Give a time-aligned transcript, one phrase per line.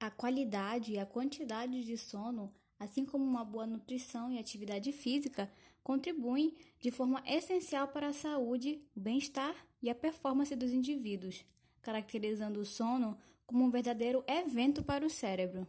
[0.00, 5.50] A qualidade e a quantidade de sono, assim como uma boa nutrição e atividade física,
[5.82, 11.44] contribuem de forma essencial para a saúde, o bem-estar e a performance dos indivíduos,
[11.82, 15.66] caracterizando o sono como um verdadeiro evento para o cérebro.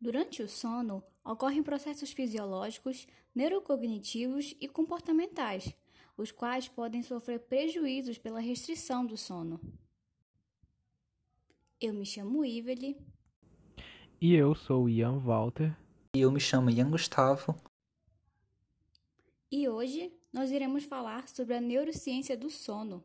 [0.00, 5.74] Durante o sono, ocorrem processos fisiológicos, neurocognitivos e comportamentais,
[6.16, 9.60] os quais podem sofrer prejuízos pela restrição do sono.
[11.80, 12.96] Eu me chamo Iveli.
[14.20, 15.74] E eu sou Ian Walter.
[16.14, 17.56] E eu me chamo Ian Gustavo.
[19.50, 23.02] E hoje nós iremos falar sobre a neurociência do sono.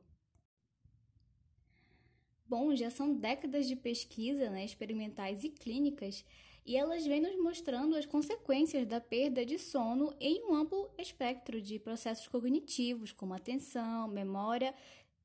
[2.48, 6.24] Bom, já são décadas de pesquisa né, experimentais e clínicas
[6.66, 11.62] e elas vêm nos mostrando as consequências da perda de sono em um amplo espectro
[11.62, 14.74] de processos cognitivos, como atenção, memória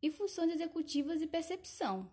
[0.02, 2.08] e funções executivas e percepção.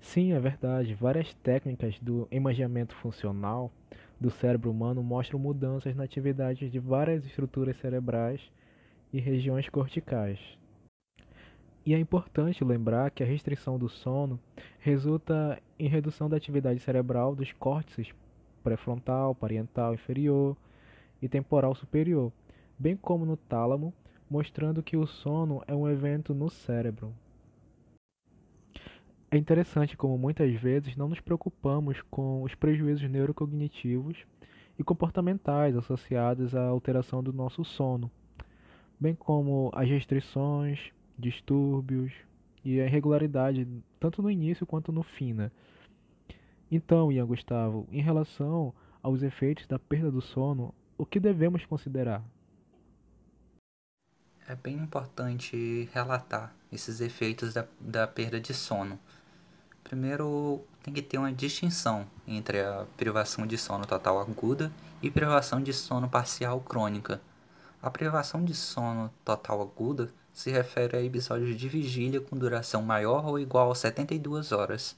[0.00, 0.94] Sim, é verdade.
[0.94, 3.72] Várias técnicas do imaginamento funcional
[4.20, 8.40] do cérebro humano mostram mudanças na atividade de várias estruturas cerebrais
[9.12, 10.38] e regiões corticais.
[11.86, 14.40] E é importante lembrar que a restrição do sono
[14.78, 18.14] resulta em redução da atividade cerebral dos córtices
[18.62, 20.56] pré-frontal, parietal inferior
[21.20, 22.32] e temporal superior,
[22.78, 23.92] bem como no tálamo,
[24.30, 27.12] mostrando que o sono é um evento no cérebro.
[29.30, 34.16] É interessante como muitas vezes não nos preocupamos com os prejuízos neurocognitivos
[34.78, 38.10] e comportamentais associados à alteração do nosso sono,
[38.98, 42.12] bem como as restrições, distúrbios
[42.64, 43.66] e a irregularidade
[44.00, 45.32] tanto no início quanto no fim.
[45.32, 45.50] Né?
[46.70, 52.22] Então, Ian Gustavo, em relação aos efeitos da perda do sono, o que devemos considerar?
[54.46, 58.98] É bem importante relatar esses efeitos da, da perda de sono
[59.84, 64.72] Primeiro, tem que ter uma distinção entre a privação de sono total aguda
[65.02, 67.20] e privação de sono parcial crônica.
[67.82, 73.24] A privação de sono total aguda se refere a episódios de vigília com duração maior
[73.24, 74.96] ou igual a 72 horas,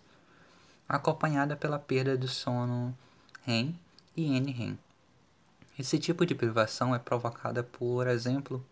[0.89, 2.97] acompanhada pela perda do sono
[3.43, 3.79] REM
[4.17, 4.79] e NREM.
[5.79, 8.65] Esse tipo de privação é provocada, por exemplo,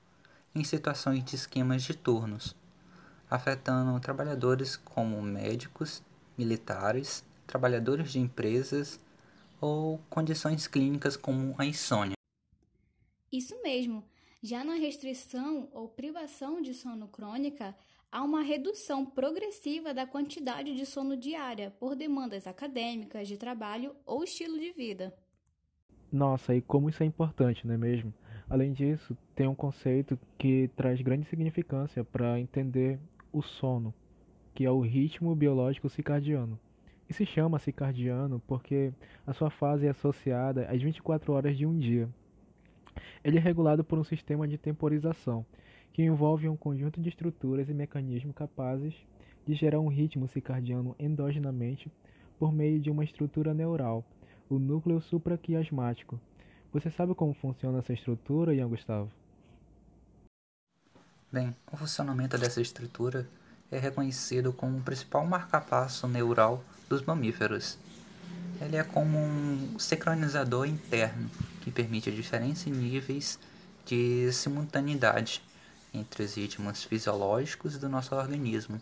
[0.55, 2.57] em situações de esquemas de turnos,
[3.31, 6.03] afetando trabalhadores como médicos,
[6.39, 8.99] militares, trabalhadores de empresas
[9.61, 12.17] ou condições clínicas como a insônia.
[13.31, 14.03] Isso mesmo.
[14.47, 17.75] Já na restrição ou privação de sono crônica,
[18.13, 24.23] há uma redução progressiva da quantidade de sono diária por demandas acadêmicas, de trabalho ou
[24.23, 25.15] estilo de vida.
[26.13, 28.13] Nossa, e como isso é importante, não é mesmo?
[28.47, 33.01] Além disso, tem um conceito que traz grande significância para entender
[33.33, 33.95] o sono,
[34.55, 36.61] que é o ritmo biológico circadiano.
[37.09, 38.93] E se chama circadiano porque
[39.27, 42.11] a sua fase é associada às 24 horas de um dia.
[43.23, 45.45] Ele é regulado por um sistema de temporização,
[45.93, 48.95] que envolve um conjunto de estruturas e mecanismos capazes
[49.47, 51.91] de gerar um ritmo circadiano endogenamente
[52.39, 54.05] por meio de uma estrutura neural,
[54.49, 56.19] o núcleo supraquiasmático.
[56.73, 59.11] Você sabe como funciona essa estrutura, Ian Gustavo?
[61.31, 63.29] Bem, o funcionamento dessa estrutura
[63.71, 67.79] é reconhecido como o principal marcapasso neural dos mamíferos.
[68.61, 71.29] Ele é como um sincronizador interno
[71.61, 73.39] que permite diferentes níveis
[73.85, 75.43] de simultaneidade
[75.93, 78.81] entre os ritmos fisiológicos do nosso organismo.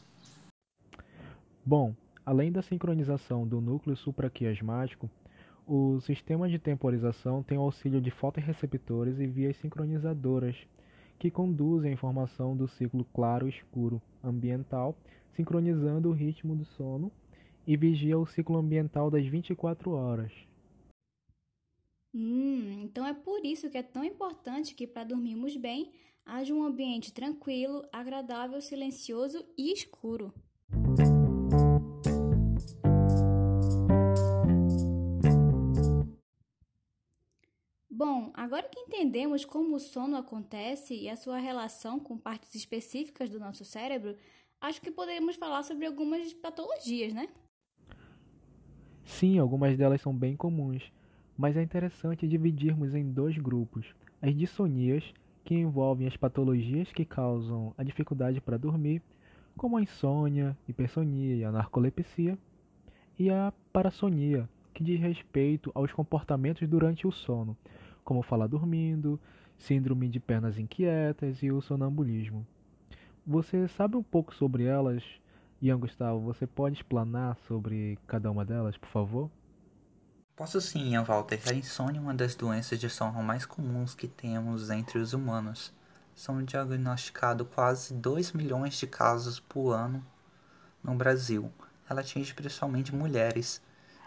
[1.64, 1.94] Bom,
[2.24, 5.10] além da sincronização do núcleo supraquiasmático,
[5.66, 10.56] o sistema de temporização tem o auxílio de fotoreceptores e vias sincronizadoras
[11.18, 14.96] que conduzem a informação do ciclo claro-escuro ambiental,
[15.34, 17.12] sincronizando o ritmo do sono
[17.66, 20.32] e vigia o ciclo ambiental das 24 horas.
[22.14, 25.92] Hum, então é por isso que é tão importante que para dormirmos bem
[26.24, 30.32] haja um ambiente tranquilo, agradável, silencioso e escuro.
[37.90, 43.30] Bom, agora que entendemos como o sono acontece e a sua relação com partes específicas
[43.30, 44.16] do nosso cérebro,
[44.60, 47.28] acho que poderíamos falar sobre algumas patologias, né?
[49.12, 50.82] Sim, algumas delas são bem comuns,
[51.36, 53.86] mas é interessante dividirmos em dois grupos:
[54.20, 55.04] as dissonias,
[55.44, 59.02] que envolvem as patologias que causam a dificuldade para dormir,
[59.56, 62.38] como a insônia, hipersonia e a narcolepsia,
[63.18, 67.56] e a parassonia, que diz respeito aos comportamentos durante o sono,
[68.02, 69.20] como falar dormindo,
[69.58, 72.46] síndrome de pernas inquietas e o sonambulismo.
[73.26, 75.04] Você sabe um pouco sobre elas?
[75.62, 79.30] Ian Gustavo, você pode explanar sobre cada uma delas, por favor?
[80.34, 81.40] Posso sim, Ian Walter.
[81.48, 85.72] A insônia é uma das doenças de sono mais comuns que temos entre os humanos.
[86.16, 90.04] São diagnosticados quase 2 milhões de casos por ano
[90.82, 91.48] no Brasil.
[91.88, 93.62] Ela atinge principalmente mulheres.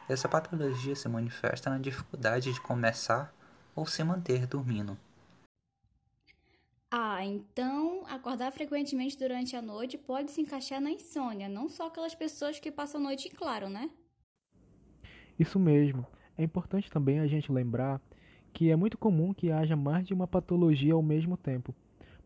[0.10, 3.34] Essa patologia se manifesta na dificuldade de começar
[3.74, 4.98] ou se manter dormindo.
[6.98, 12.16] Ah, então acordar frequentemente durante a noite pode se encaixar na insônia, não só aquelas
[12.16, 13.90] pessoas que passam a noite em claro, né?
[15.38, 16.08] Isso mesmo.
[16.38, 18.00] É importante também a gente lembrar
[18.54, 21.76] que é muito comum que haja mais de uma patologia ao mesmo tempo,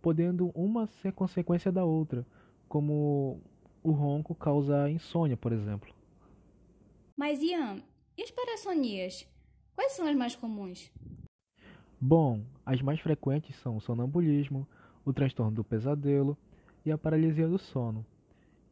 [0.03, 2.23] podendo uma ser consequência da outra,
[2.67, 3.41] como
[3.81, 5.91] o ronco causa insônia, por exemplo.
[7.17, 7.81] Mas Ian,
[8.15, 9.27] e as parassonias?
[9.75, 10.91] Quais são as mais comuns?
[12.01, 14.65] Bom, as mais frequentes são o sonambulismo,
[15.03, 16.37] o transtorno do pesadelo
[16.85, 18.05] e a paralisia do sono.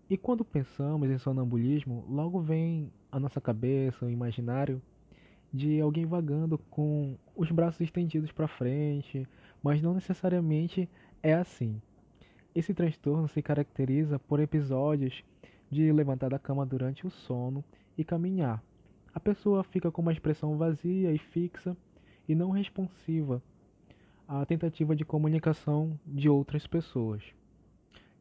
[0.09, 4.81] E quando pensamos em sonambulismo, logo vem à nossa cabeça o imaginário
[5.51, 9.27] de alguém vagando com os braços estendidos para frente,
[9.61, 10.89] mas não necessariamente
[11.21, 11.81] é assim.
[12.55, 15.21] Esse transtorno se caracteriza por episódios
[15.69, 17.61] de levantar da cama durante o sono
[17.97, 18.63] e caminhar.
[19.13, 21.75] A pessoa fica com uma expressão vazia e fixa
[22.27, 23.41] e não responsiva
[24.27, 27.23] à tentativa de comunicação de outras pessoas.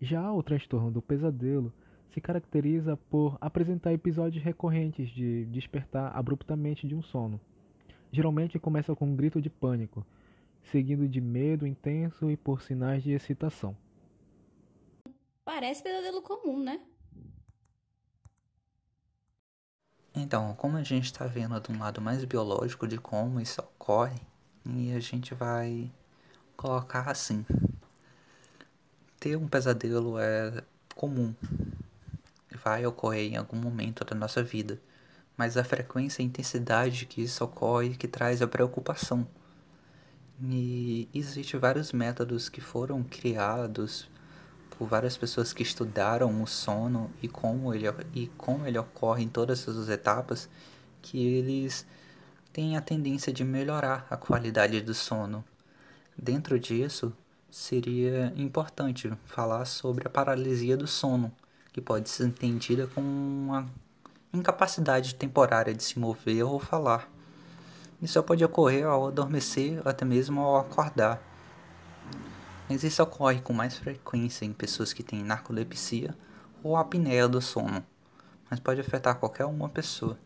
[0.01, 1.73] Já o transtorno do pesadelo
[2.11, 7.41] se caracteriza por apresentar episódios recorrentes de despertar abruptamente de um sono.
[8.13, 10.07] Geralmente começa com um grito de pânico,
[10.63, 13.77] seguido de medo intenso e por sinais de excitação.
[15.45, 16.81] Parece pesadelo comum, né?
[20.19, 24.19] Então, como a gente está vendo de um lado mais biológico de como isso ocorre,
[24.65, 25.93] e a gente vai
[26.57, 27.45] colocar assim:
[29.21, 30.65] ter um pesadelo é
[30.95, 31.35] comum,
[32.65, 34.81] vai ocorrer em algum momento da nossa vida,
[35.37, 39.29] mas a frequência e a intensidade que isso ocorre que traz a preocupação.
[40.41, 44.09] E existem vários métodos que foram criados
[44.79, 49.29] por várias pessoas que estudaram o sono e como ele, e como ele ocorre em
[49.29, 50.49] todas as etapas,
[51.01, 51.87] que eles
[52.53, 55.45] têm a tendência de melhorar a qualidade do sono.
[56.17, 57.13] Dentro disso,
[57.51, 61.33] seria importante falar sobre a paralisia do sono,
[61.73, 63.67] que pode ser entendida como uma
[64.33, 67.11] incapacidade temporária de se mover ou falar.
[68.01, 71.23] Isso pode ocorrer ao adormecer ou até mesmo ao acordar
[72.69, 76.15] mas isso ocorre com mais frequência em pessoas que têm narcolepsia
[76.63, 77.85] ou apneia do sono,
[78.51, 80.19] mas pode afetar qualquer uma pessoa.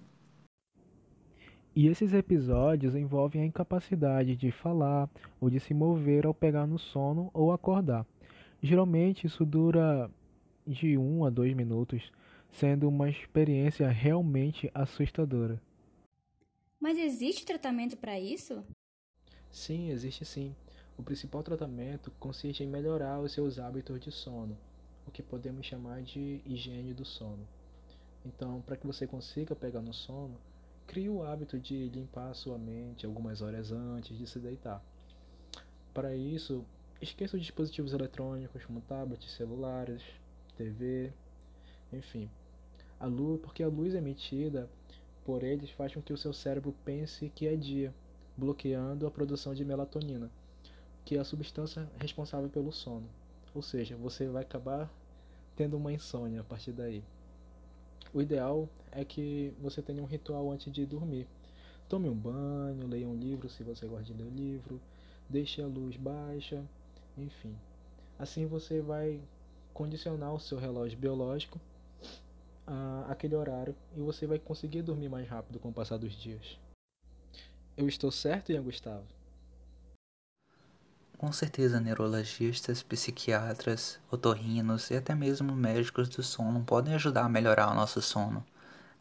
[1.74, 5.08] E esses episódios envolvem a incapacidade de falar
[5.40, 8.04] ou de se mover ao pegar no sono ou acordar.
[8.62, 10.10] Geralmente isso dura
[10.66, 12.10] de 1 um a 2 minutos,
[12.50, 15.60] sendo uma experiência realmente assustadora.
[16.80, 18.64] Mas existe tratamento para isso?
[19.50, 20.54] Sim, existe sim.
[21.00, 24.54] O principal tratamento consiste em melhorar os seus hábitos de sono,
[25.06, 27.48] o que podemos chamar de higiene do sono.
[28.22, 30.36] Então, para que você consiga pegar no sono,
[30.86, 34.84] crie o hábito de limpar a sua mente algumas horas antes de se deitar.
[35.94, 36.66] Para isso,
[37.00, 40.02] esqueça os dispositivos eletrônicos como tablets, celulares,
[40.58, 41.14] TV,
[41.90, 42.28] enfim.
[43.00, 44.68] A luz, porque a luz emitida
[45.24, 47.94] por eles faz com que o seu cérebro pense que é dia,
[48.36, 50.30] bloqueando a produção de melatonina
[51.10, 53.08] que é a substância responsável pelo sono.
[53.52, 54.88] Ou seja, você vai acabar
[55.56, 57.02] tendo uma insônia a partir daí.
[58.14, 61.26] O ideal é que você tenha um ritual antes de dormir.
[61.88, 64.80] Tome um banho, leia um livro se você gosta de ler livro,
[65.28, 66.64] deixe a luz baixa,
[67.18, 67.56] enfim.
[68.16, 69.20] Assim você vai
[69.74, 71.60] condicionar o seu relógio biológico
[72.64, 76.56] a aquele horário e você vai conseguir dormir mais rápido com o passar dos dias.
[77.76, 79.19] Eu estou certo, Ian Gustavo?
[81.20, 87.70] Com certeza, neurologistas, psiquiatras, otorrinos e até mesmo médicos do sono podem ajudar a melhorar
[87.70, 88.42] o nosso sono,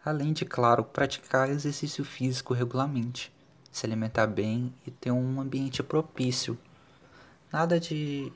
[0.03, 3.31] além de, claro, praticar exercício físico regularmente,
[3.71, 6.59] se alimentar bem e ter um ambiente propício.
[7.53, 8.33] Nada de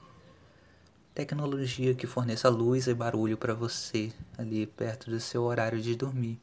[1.14, 6.40] tecnologia que forneça luz e barulho para você ali perto do seu horário de dormir.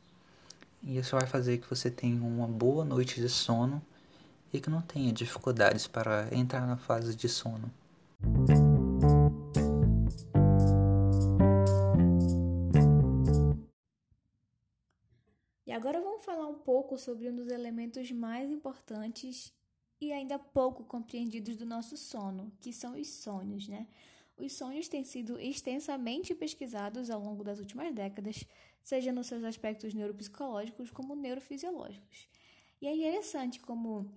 [0.83, 3.81] E isso vai fazer que você tenha uma boa noite de sono
[4.53, 7.71] e que não tenha dificuldades para entrar na fase de sono.
[15.67, 19.53] E agora vamos falar um pouco sobre um dos elementos mais importantes
[20.01, 23.87] e ainda pouco compreendidos do nosso sono, que são os sonhos, né?
[24.37, 28.45] Os sonhos têm sido extensamente pesquisados ao longo das últimas décadas,
[28.83, 32.27] seja nos seus aspectos neuropsicológicos como neurofisiológicos.
[32.81, 34.11] E é interessante como,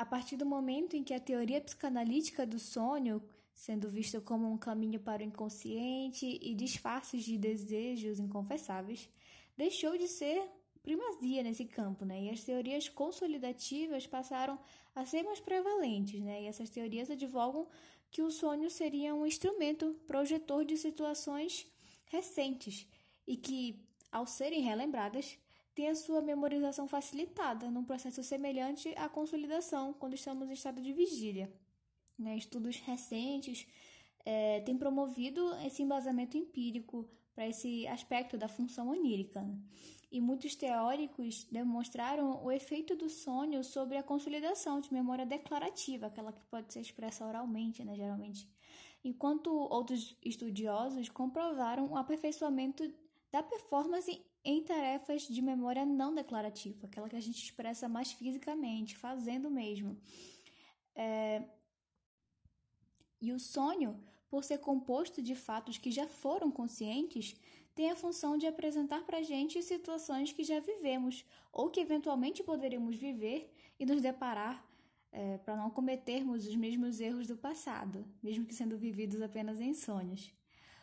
[0.00, 4.56] a partir do momento em que a teoria psicanalítica do sonho, sendo vista como um
[4.56, 9.10] caminho para o inconsciente e disfarces de desejos inconfessáveis,
[9.58, 10.42] deixou de ser
[10.82, 12.18] primazia nesse campo, né?
[12.22, 14.58] E as teorias consolidativas passaram
[14.94, 16.44] a ser mais prevalentes, né?
[16.44, 17.68] E essas teorias advogam
[18.10, 21.66] que o sonho seria um instrumento projetor de situações
[22.06, 22.86] recentes
[23.26, 23.78] e que,
[24.10, 25.36] ao serem relembradas,
[25.74, 30.92] tem a sua memorização facilitada num processo semelhante à consolidação quando estamos em estado de
[30.92, 31.52] vigília.
[32.18, 32.36] Né?
[32.36, 33.66] Estudos recentes
[34.24, 39.46] é, têm promovido esse embasamento empírico para esse aspecto da função onírica.
[40.12, 46.32] E muitos teóricos demonstraram o efeito do sonho sobre a consolidação de memória declarativa, aquela
[46.32, 48.48] que pode ser expressa oralmente, né, geralmente.
[49.04, 52.92] Enquanto outros estudiosos comprovaram o aperfeiçoamento
[53.30, 58.96] da performance em tarefas de memória não declarativa, aquela que a gente expressa mais fisicamente,
[58.96, 59.98] fazendo mesmo.
[60.94, 61.42] É...
[63.20, 67.36] E o sonho, por ser composto de fatos que já foram conscientes,
[67.74, 72.42] tem a função de apresentar para a gente situações que já vivemos ou que eventualmente
[72.42, 74.66] poderíamos viver e nos deparar
[75.12, 79.74] é, para não cometermos os mesmos erros do passado, mesmo que sendo vividos apenas em
[79.74, 80.32] sonhos.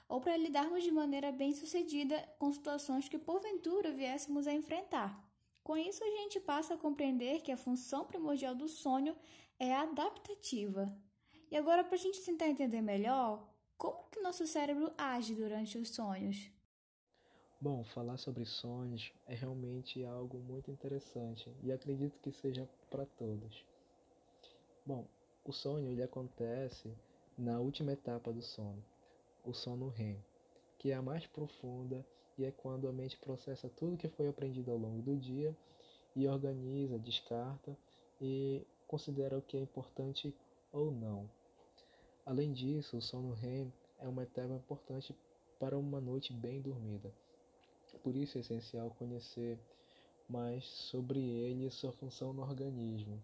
[0.07, 5.23] Ou para lidarmos de maneira bem sucedida com situações que porventura viéssemos a enfrentar.
[5.63, 9.15] Com isso, a gente passa a compreender que a função primordial do sonho
[9.59, 10.95] é adaptativa.
[11.51, 13.45] E agora, para a gente tentar entender melhor,
[13.77, 16.49] como que nosso cérebro age durante os sonhos?
[17.59, 23.65] Bom, falar sobre sonhos é realmente algo muito interessante e acredito que seja para todos.
[24.85, 25.07] Bom,
[25.43, 26.93] o sonho ele acontece
[27.37, 28.83] na última etapa do sono,
[29.47, 30.17] o sono REM,
[30.77, 32.05] que é a mais profunda
[32.37, 35.55] e é quando a mente processa tudo que foi aprendido ao longo do dia
[36.15, 37.75] e organiza, descarta
[38.21, 40.35] e considera o que é importante
[40.71, 41.29] ou não.
[42.25, 45.15] Além disso, o sono REM é uma etapa importante
[45.59, 47.11] para uma noite bem dormida
[48.07, 49.59] por isso é essencial conhecer
[50.29, 53.21] mais sobre ele e sua função no organismo.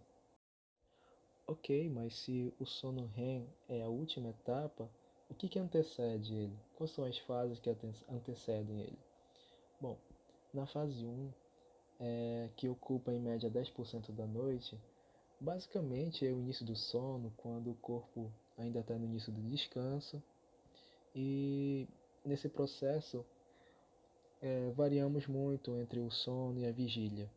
[1.47, 4.89] Ok, mas se o sono REM é a última etapa,
[5.29, 6.57] o que, que antecede ele?
[6.75, 7.69] Quais são as fases que
[8.09, 8.99] antecedem ele?
[9.79, 9.97] Bom,
[10.53, 11.31] na fase 1,
[11.99, 14.79] é, que ocupa em média 10% da noite,
[15.39, 20.21] basicamente é o início do sono, quando o corpo ainda está no início do descanso,
[21.15, 21.87] e
[22.25, 23.25] nesse processo
[24.41, 27.29] é, variamos muito entre o sono e a vigília.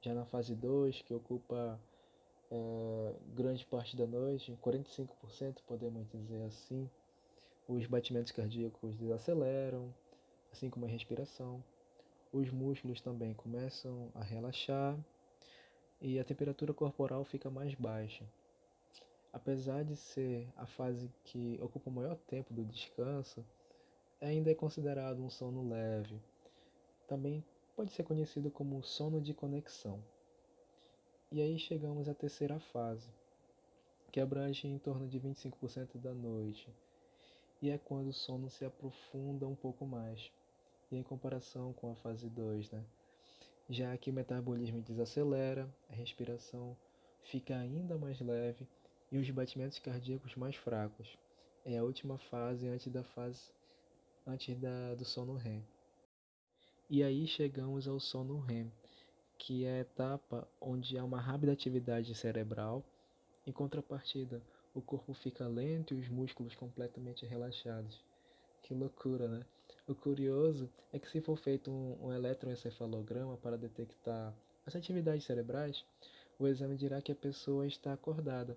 [0.00, 1.80] Já na fase 2, que ocupa
[2.54, 6.88] é, grande parte da noite, 45% podemos dizer assim,
[7.66, 9.92] os batimentos cardíacos desaceleram,
[10.52, 11.64] assim como a respiração.
[12.32, 14.96] Os músculos também começam a relaxar
[16.00, 18.24] e a temperatura corporal fica mais baixa.
[19.32, 23.44] Apesar de ser a fase que ocupa o maior tempo do descanso,
[24.20, 26.20] ainda é considerado um sono leve.
[27.08, 27.44] Também
[27.74, 30.00] pode ser conhecido como sono de conexão.
[31.34, 33.08] E aí chegamos à terceira fase,
[34.12, 36.68] que abrange em torno de 25% da noite,
[37.60, 40.30] e é quando o sono se aprofunda um pouco mais,
[40.92, 42.84] e em comparação com a fase 2, né?
[43.68, 46.76] Já que o metabolismo desacelera, a respiração
[47.24, 48.64] fica ainda mais leve
[49.10, 51.18] e os batimentos cardíacos mais fracos.
[51.64, 53.50] É a última fase antes da fase
[54.24, 55.64] antes da, do sono REM.
[56.88, 58.70] E aí chegamos ao sono REM,
[59.38, 62.84] que é a etapa onde há uma rápida atividade cerebral.
[63.46, 64.42] Em contrapartida,
[64.74, 68.02] o corpo fica lento e os músculos completamente relaxados.
[68.62, 69.44] Que loucura, né?
[69.86, 74.34] O curioso é que se for feito um, um eletroencefalograma para detectar
[74.66, 75.84] as atividades cerebrais,
[76.38, 78.56] o exame dirá que a pessoa está acordada.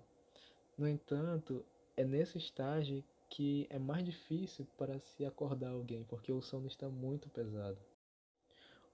[0.76, 1.64] No entanto,
[1.96, 6.88] é nesse estágio que é mais difícil para se acordar alguém, porque o sono está
[6.88, 7.78] muito pesado.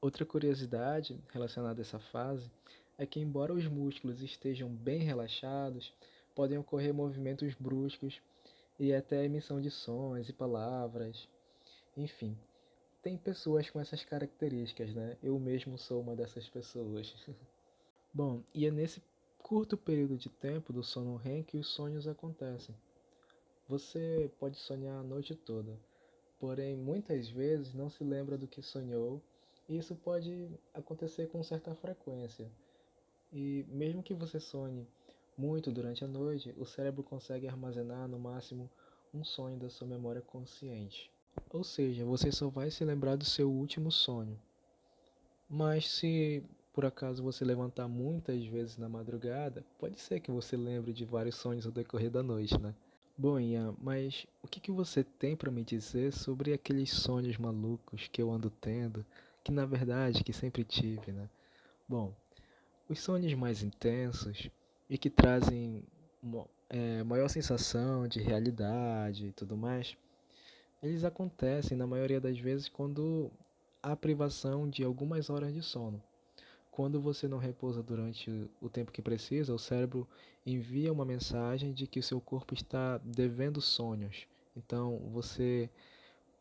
[0.00, 2.50] Outra curiosidade relacionada a essa fase
[2.98, 5.92] é que, embora os músculos estejam bem relaxados,
[6.34, 8.20] podem ocorrer movimentos bruscos
[8.78, 11.28] e até emissão de sons e palavras.
[11.96, 12.36] Enfim,
[13.02, 15.16] tem pessoas com essas características, né?
[15.22, 17.14] Eu mesmo sou uma dessas pessoas.
[18.12, 19.02] Bom, e é nesse
[19.42, 22.74] curto período de tempo do sono REM que os sonhos acontecem.
[23.68, 25.78] Você pode sonhar a noite toda,
[26.38, 29.22] porém muitas vezes não se lembra do que sonhou,
[29.68, 32.50] isso pode acontecer com certa frequência.
[33.32, 34.86] E mesmo que você sonhe
[35.36, 38.70] muito durante a noite, o cérebro consegue armazenar no máximo
[39.12, 41.10] um sonho da sua memória consciente.
[41.50, 44.38] Ou seja, você só vai se lembrar do seu último sonho.
[45.48, 46.42] Mas se
[46.74, 51.36] por acaso você levantar muitas vezes na madrugada, pode ser que você lembre de vários
[51.36, 52.74] sonhos no decorrer da noite, né?
[53.16, 58.08] Bom, Ian, mas o que, que você tem para me dizer sobre aqueles sonhos malucos
[58.08, 59.06] que eu ando tendo,
[59.44, 61.28] que na verdade que sempre tive, né?
[61.86, 62.14] Bom,
[62.88, 64.50] os sonhos mais intensos
[64.88, 65.84] e que trazem
[66.70, 69.96] é, maior sensação de realidade e tudo mais,
[70.82, 73.30] eles acontecem na maioria das vezes quando
[73.82, 76.02] há privação de algumas horas de sono.
[76.70, 80.08] Quando você não repousa durante o tempo que precisa, o cérebro
[80.44, 84.26] envia uma mensagem de que o seu corpo está devendo sonhos.
[84.56, 85.70] Então você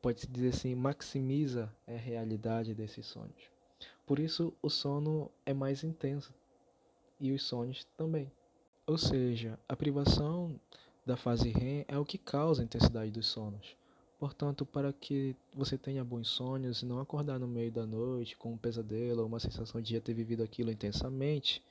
[0.03, 3.49] pode dizer assim, maximiza a realidade desses sonhos.
[4.05, 6.33] Por isso o sono é mais intenso
[7.21, 8.29] e os sonhos também.
[8.85, 10.59] Ou seja, a privação
[11.05, 13.77] da fase REM é o que causa a intensidade dos sonos.
[14.19, 18.51] Portanto, para que você tenha bons sonhos e não acordar no meio da noite com
[18.51, 21.63] um pesadelo ou uma sensação de já ter vivido aquilo intensamente,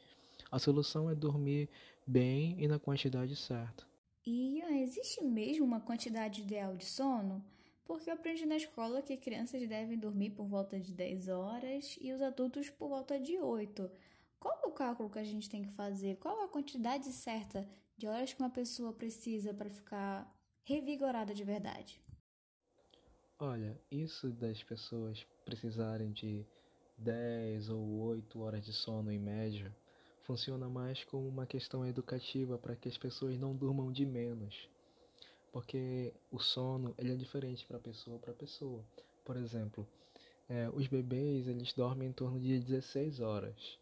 [0.50, 1.68] a solução é dormir
[2.06, 3.84] bem e na quantidade certa.
[4.26, 7.44] E existe mesmo uma quantidade ideal de sono?
[7.84, 12.12] Porque eu aprendi na escola que crianças devem dormir por volta de 10 horas e
[12.12, 13.90] os adultos por volta de 8.
[14.38, 16.16] Qual o cálculo que a gente tem que fazer?
[16.16, 20.32] Qual a quantidade certa de horas que uma pessoa precisa para ficar
[20.64, 22.00] revigorada de verdade?
[23.38, 26.46] Olha, isso das pessoas precisarem de
[26.96, 29.74] 10 ou 8 horas de sono em média
[30.22, 34.68] funciona mais como uma questão educativa para que as pessoas não durmam de menos.
[35.52, 38.82] Porque o sono ele é diferente para pessoa para pessoa.
[39.24, 39.86] Por exemplo,
[40.48, 43.78] é, os bebês eles dormem em torno de 16 horas.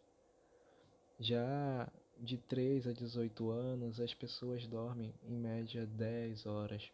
[1.19, 6.91] Já de 3 a 18 anos as pessoas dormem em média 10 horas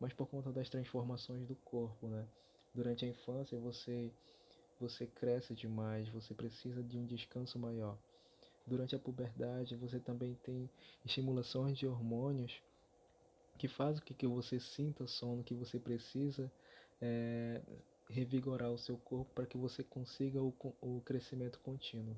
[0.00, 2.26] mas por conta das transformações do corpo, né?
[2.74, 4.10] Durante a infância você
[4.80, 7.98] você cresce demais, você precisa de um descanso maior.
[8.66, 10.70] Durante a puberdade você também tem
[11.04, 12.62] estimulações de hormônios
[13.60, 16.50] que fazem com que você sinta sono, que você precisa
[16.98, 17.60] é,
[18.08, 22.16] revigorar o seu corpo para que você consiga o, o crescimento contínuo.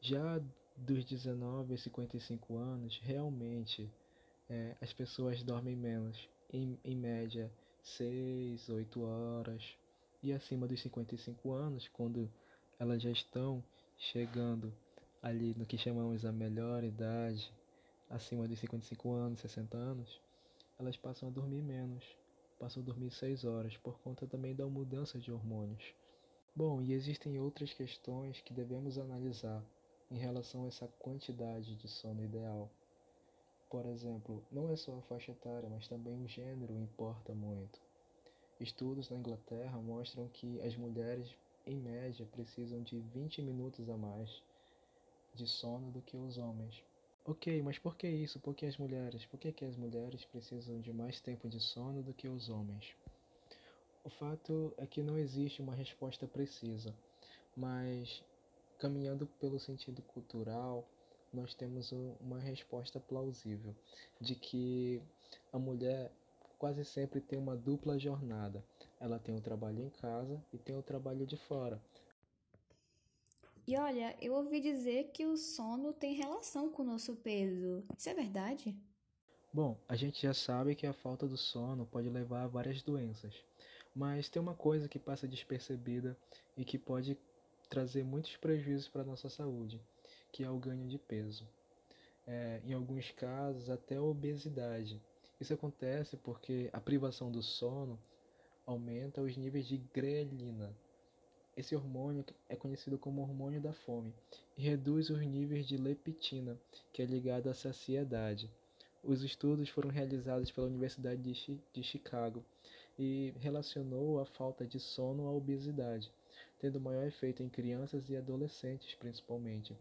[0.00, 0.40] Já
[0.74, 3.90] dos 19 a 55 anos, realmente
[4.48, 6.16] é, as pessoas dormem menos
[6.50, 9.62] em, em média 6, 8 horas.
[10.22, 12.32] E acima dos 55 anos, quando
[12.78, 13.62] elas já estão
[13.98, 14.72] chegando
[15.22, 17.52] ali no que chamamos a melhor idade,
[18.08, 20.27] acima dos 55 anos, 60 anos,
[20.78, 22.04] elas passam a dormir menos,
[22.58, 25.94] passam a dormir 6 horas, por conta também da mudança de hormônios.
[26.54, 29.64] Bom, e existem outras questões que devemos analisar
[30.10, 32.70] em relação a essa quantidade de sono ideal.
[33.68, 37.80] Por exemplo, não é só a faixa etária, mas também o gênero importa muito.
[38.60, 41.36] Estudos na Inglaterra mostram que as mulheres,
[41.66, 44.42] em média, precisam de 20 minutos a mais
[45.34, 46.87] de sono do que os homens.
[47.30, 48.40] Ok, mas por que isso?
[48.40, 49.26] Por que as mulheres?
[49.26, 52.96] Por que, que as mulheres precisam de mais tempo de sono do que os homens?
[54.02, 56.94] O fato é que não existe uma resposta precisa,
[57.54, 58.24] mas
[58.78, 60.88] caminhando pelo sentido cultural,
[61.30, 63.74] nós temos uma resposta plausível
[64.18, 65.02] de que
[65.52, 66.10] a mulher
[66.58, 68.64] quase sempre tem uma dupla jornada.
[68.98, 71.78] Ela tem o trabalho em casa e tem o trabalho de fora.
[73.68, 77.84] E olha, eu ouvi dizer que o sono tem relação com o nosso peso.
[77.98, 78.74] Isso é verdade?
[79.52, 83.34] Bom, a gente já sabe que a falta do sono pode levar a várias doenças.
[83.94, 86.16] Mas tem uma coisa que passa despercebida
[86.56, 87.14] e que pode
[87.68, 89.78] trazer muitos prejuízos para a nossa saúde
[90.32, 91.46] que é o ganho de peso.
[92.26, 94.98] É, em alguns casos, até a obesidade.
[95.38, 97.98] Isso acontece porque a privação do sono
[98.64, 100.74] aumenta os níveis de grelina.
[101.58, 104.14] Esse hormônio é conhecido como hormônio da fome
[104.56, 106.56] e reduz os níveis de leptina,
[106.92, 108.48] que é ligado à saciedade.
[109.02, 112.44] Os estudos foram realizados pela Universidade de Chicago
[112.96, 116.12] e relacionou a falta de sono à obesidade,
[116.60, 119.76] tendo maior efeito em crianças e adolescentes, principalmente.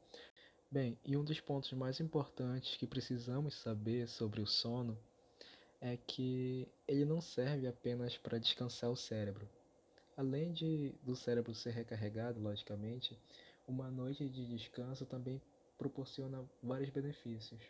[0.71, 4.97] Bem, e um dos pontos mais importantes que precisamos saber sobre o sono
[5.79, 9.47] é que ele não serve apenas para descansar o cérebro.
[10.17, 13.15] Além de do cérebro ser recarregado, logicamente,
[13.67, 15.39] uma noite de descanso também
[15.77, 17.61] proporciona vários benefícios.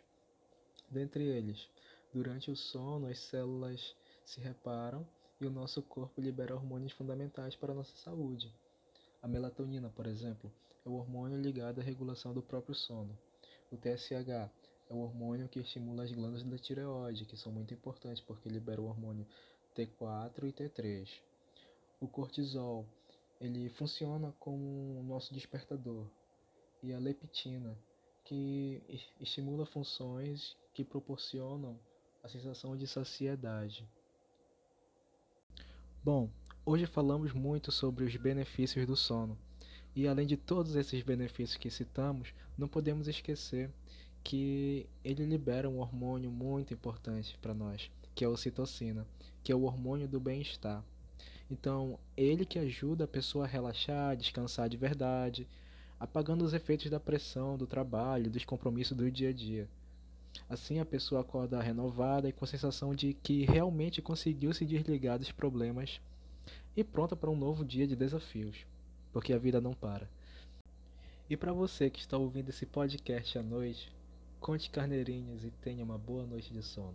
[0.90, 1.68] Dentre eles,
[2.10, 5.06] durante o sono, as células se reparam
[5.38, 8.50] e o nosso corpo libera hormônios fundamentais para a nossa saúde.
[9.20, 10.50] A melatonina, por exemplo,
[10.86, 13.14] é o hormônio ligado à regulação do próprio sono.
[13.70, 14.30] O TSH
[14.88, 18.80] é o hormônio que estimula as glândulas da tireoide, que são muito importantes porque libera
[18.80, 19.26] o hormônio
[19.76, 21.27] T4 e T3.
[22.00, 22.86] O cortisol,
[23.40, 26.06] ele funciona como o nosso despertador.
[26.82, 27.76] E a leptina,
[28.24, 28.82] que
[29.20, 31.78] estimula funções que proporcionam
[32.22, 33.88] a sensação de saciedade.
[36.04, 36.30] Bom,
[36.64, 39.36] hoje falamos muito sobre os benefícios do sono.
[39.94, 43.72] E além de todos esses benefícios que citamos, não podemos esquecer
[44.22, 49.06] que ele libera um hormônio muito importante para nós, que é a ocitocina,
[49.42, 50.84] que é o hormônio do bem-estar.
[51.50, 55.46] Então, ele que ajuda a pessoa a relaxar, descansar de verdade,
[55.98, 59.68] apagando os efeitos da pressão, do trabalho, dos compromissos do dia a dia.
[60.48, 65.18] Assim a pessoa acorda renovada e com a sensação de que realmente conseguiu se desligar
[65.18, 66.00] dos problemas
[66.76, 68.56] e pronta para um novo dia de desafios,
[69.12, 70.08] porque a vida não para.
[71.28, 73.92] E para você que está ouvindo esse podcast à noite,
[74.40, 76.94] conte carneirinhas e tenha uma boa noite de sono.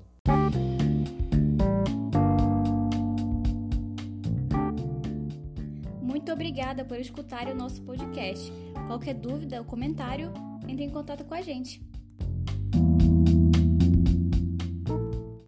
[6.34, 8.52] Obrigada por escutar o nosso podcast.
[8.88, 10.34] Qualquer dúvida ou comentário,
[10.68, 11.80] entre em contato com a gente.